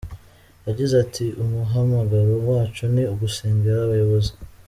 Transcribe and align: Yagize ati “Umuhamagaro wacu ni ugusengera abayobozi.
Yagize 0.67 0.93
ati 1.03 1.25
“Umuhamagaro 1.43 2.33
wacu 2.49 2.83
ni 2.93 3.03
ugusengera 3.13 3.79
abayobozi. 3.85 4.33